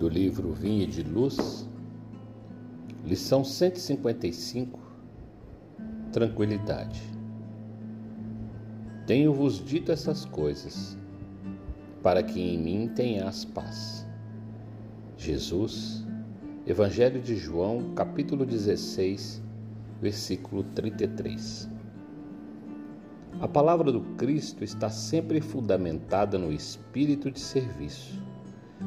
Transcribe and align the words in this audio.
do 0.00 0.08
livro 0.08 0.54
Vinha 0.54 0.86
de 0.86 1.02
Luz, 1.02 1.68
lição 3.04 3.44
155 3.44 4.80
Tranquilidade. 6.10 7.02
Tenho-vos 9.06 9.62
dito 9.62 9.92
essas 9.92 10.24
coisas, 10.24 10.96
para 12.02 12.22
que 12.22 12.40
em 12.40 12.56
mim 12.56 12.88
tenhas 12.88 13.44
paz. 13.44 14.06
Jesus, 15.18 16.06
Evangelho 16.66 17.20
de 17.20 17.36
João, 17.36 17.92
capítulo 17.94 18.46
16, 18.46 19.42
versículo 20.00 20.64
33. 20.74 21.68
A 23.38 23.46
palavra 23.46 23.92
do 23.92 24.00
Cristo 24.16 24.64
está 24.64 24.88
sempre 24.88 25.42
fundamentada 25.42 26.38
no 26.38 26.50
espírito 26.50 27.30
de 27.30 27.38
serviço 27.38 28.29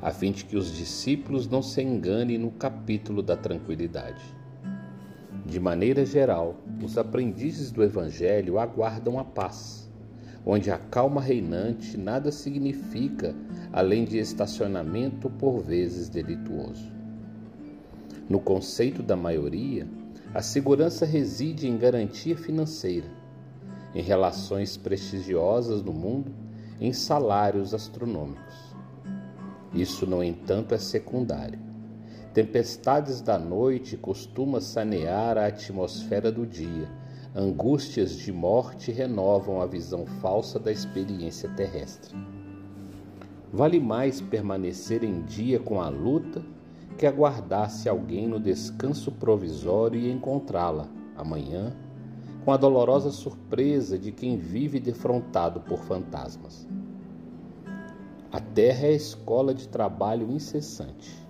a 0.00 0.10
fim 0.10 0.32
de 0.32 0.44
que 0.44 0.56
os 0.56 0.74
discípulos 0.74 1.48
não 1.48 1.62
se 1.62 1.82
enganem 1.82 2.38
no 2.38 2.50
capítulo 2.50 3.22
da 3.22 3.36
tranquilidade. 3.36 4.22
De 5.44 5.58
maneira 5.58 6.04
geral, 6.04 6.56
os 6.82 6.98
aprendizes 6.98 7.70
do 7.70 7.82
Evangelho 7.82 8.58
aguardam 8.58 9.18
a 9.18 9.24
paz, 9.24 9.90
onde 10.44 10.70
a 10.70 10.78
calma 10.78 11.20
reinante 11.20 11.96
nada 11.96 12.30
significa 12.30 13.34
além 13.72 14.04
de 14.04 14.18
estacionamento 14.18 15.30
por 15.30 15.60
vezes 15.60 16.08
delituoso. 16.08 16.92
No 18.28 18.38
conceito 18.38 19.02
da 19.02 19.16
maioria, 19.16 19.86
a 20.34 20.42
segurança 20.42 21.06
reside 21.06 21.66
em 21.66 21.78
garantia 21.78 22.36
financeira, 22.36 23.08
em 23.94 24.02
relações 24.02 24.76
prestigiosas 24.76 25.82
no 25.82 25.92
mundo, 25.92 26.30
em 26.78 26.92
salários 26.92 27.72
astronômicos. 27.72 28.76
Isso, 29.72 30.06
no 30.06 30.22
entanto, 30.22 30.74
é 30.74 30.78
secundário. 30.78 31.58
Tempestades 32.32 33.20
da 33.20 33.38
noite 33.38 33.96
costumam 33.96 34.60
sanear 34.60 35.36
a 35.36 35.46
atmosfera 35.46 36.30
do 36.30 36.46
dia. 36.46 36.88
Angústias 37.34 38.12
de 38.12 38.32
morte 38.32 38.90
renovam 38.90 39.60
a 39.60 39.66
visão 39.66 40.06
falsa 40.20 40.58
da 40.58 40.72
experiência 40.72 41.48
terrestre. 41.50 42.16
Vale 43.52 43.80
mais 43.80 44.20
permanecer 44.20 45.02
em 45.02 45.22
dia 45.22 45.58
com 45.58 45.80
a 45.80 45.88
luta 45.88 46.42
que 46.96 47.06
aguardar-se 47.06 47.88
alguém 47.88 48.26
no 48.26 48.40
descanso 48.40 49.12
provisório 49.12 50.00
e 50.00 50.10
encontrá-la, 50.10 50.88
amanhã, 51.16 51.74
com 52.44 52.52
a 52.52 52.56
dolorosa 52.56 53.10
surpresa 53.10 53.98
de 53.98 54.10
quem 54.10 54.36
vive 54.36 54.80
defrontado 54.80 55.60
por 55.60 55.78
fantasmas. 55.80 56.66
A 58.30 58.40
terra 58.40 58.86
é 58.86 58.90
a 58.90 58.96
escola 58.96 59.54
de 59.54 59.66
trabalho 59.66 60.30
incessante. 60.30 61.26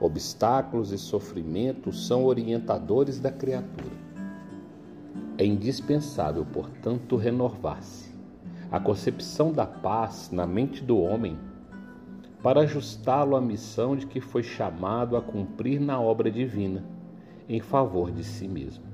Obstáculos 0.00 0.90
e 0.90 0.96
sofrimentos 0.96 2.06
são 2.06 2.24
orientadores 2.24 3.20
da 3.20 3.30
criatura. 3.30 3.94
É 5.36 5.44
indispensável, 5.44 6.46
portanto, 6.50 7.14
renovar-se. 7.16 8.14
A 8.72 8.80
concepção 8.80 9.52
da 9.52 9.66
paz 9.66 10.30
na 10.32 10.46
mente 10.46 10.82
do 10.82 10.98
homem 10.98 11.38
para 12.42 12.60
ajustá-lo 12.60 13.36
à 13.36 13.40
missão 13.40 13.94
de 13.94 14.06
que 14.06 14.18
foi 14.18 14.42
chamado 14.42 15.18
a 15.18 15.20
cumprir 15.20 15.78
na 15.78 16.00
obra 16.00 16.30
divina, 16.30 16.82
em 17.46 17.60
favor 17.60 18.10
de 18.10 18.24
si 18.24 18.48
mesmo. 18.48 18.84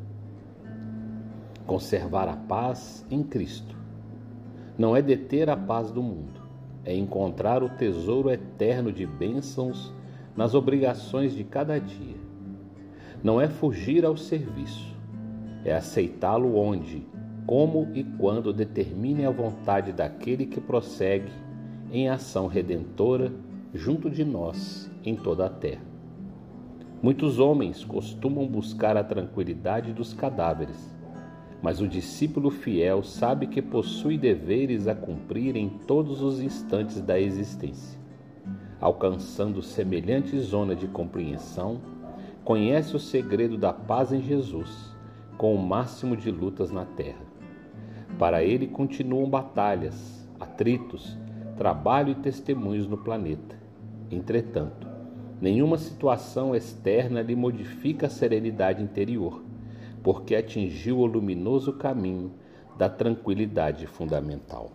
Conservar 1.64 2.28
a 2.28 2.36
paz 2.36 3.06
em 3.08 3.22
Cristo 3.22 3.76
não 4.76 4.96
é 4.96 5.00
deter 5.00 5.48
a 5.48 5.56
paz 5.56 5.92
do 5.92 6.02
mundo, 6.02 6.45
é 6.86 6.96
encontrar 6.96 7.64
o 7.64 7.68
tesouro 7.68 8.30
eterno 8.30 8.92
de 8.92 9.04
bênçãos 9.04 9.92
nas 10.36 10.54
obrigações 10.54 11.34
de 11.34 11.42
cada 11.42 11.78
dia. 11.80 12.16
Não 13.22 13.40
é 13.40 13.48
fugir 13.48 14.04
ao 14.04 14.16
serviço, 14.16 14.94
é 15.64 15.74
aceitá-lo 15.74 16.56
onde, 16.56 17.04
como 17.44 17.88
e 17.92 18.04
quando 18.04 18.52
determine 18.52 19.26
a 19.26 19.30
vontade 19.30 19.92
daquele 19.92 20.46
que 20.46 20.60
prossegue 20.60 21.32
em 21.90 22.08
ação 22.08 22.46
redentora 22.46 23.32
junto 23.74 24.08
de 24.08 24.24
nós 24.24 24.90
em 25.04 25.16
toda 25.16 25.46
a 25.46 25.50
terra. 25.50 25.82
Muitos 27.02 27.38
homens 27.38 27.84
costumam 27.84 28.46
buscar 28.46 28.96
a 28.96 29.04
tranquilidade 29.04 29.92
dos 29.92 30.14
cadáveres 30.14 30.95
mas 31.62 31.80
o 31.80 31.88
discípulo 31.88 32.50
fiel 32.50 33.02
sabe 33.02 33.46
que 33.46 33.62
possui 33.62 34.18
deveres 34.18 34.86
a 34.86 34.94
cumprir 34.94 35.56
em 35.56 35.68
todos 35.68 36.22
os 36.22 36.40
instantes 36.40 37.00
da 37.00 37.18
existência. 37.18 37.98
Alcançando 38.80 39.62
semelhante 39.62 40.38
zona 40.38 40.74
de 40.74 40.86
compreensão, 40.86 41.80
conhece 42.44 42.94
o 42.94 43.00
segredo 43.00 43.56
da 43.56 43.72
paz 43.72 44.12
em 44.12 44.22
Jesus, 44.22 44.94
com 45.38 45.54
o 45.54 45.66
máximo 45.66 46.16
de 46.16 46.30
lutas 46.30 46.70
na 46.70 46.84
terra. 46.84 47.24
Para 48.18 48.44
ele 48.44 48.66
continuam 48.66 49.28
batalhas, 49.28 50.28
atritos, 50.38 51.16
trabalho 51.56 52.12
e 52.12 52.14
testemunhos 52.16 52.86
no 52.86 52.98
planeta. 52.98 53.56
Entretanto, 54.10 54.86
nenhuma 55.40 55.78
situação 55.78 56.54
externa 56.54 57.22
lhe 57.22 57.34
modifica 57.34 58.06
a 58.06 58.10
serenidade 58.10 58.82
interior 58.82 59.42
porque 60.06 60.36
atingiu 60.36 61.00
o 61.00 61.04
luminoso 61.04 61.72
caminho 61.72 62.30
da 62.78 62.88
tranquilidade 62.88 63.88
fundamental. 63.88 64.70